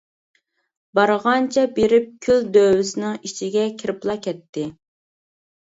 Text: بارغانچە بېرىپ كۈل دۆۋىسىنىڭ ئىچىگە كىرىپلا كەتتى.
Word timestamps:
بارغانچە 0.99 1.65
بېرىپ 1.75 2.07
كۈل 2.27 2.41
دۆۋىسىنىڭ 2.57 3.21
ئىچىگە 3.29 3.67
كىرىپلا 3.83 4.17
كەتتى. 4.29 4.65